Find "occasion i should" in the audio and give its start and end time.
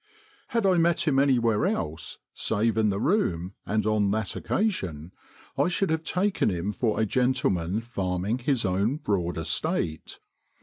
4.35-5.91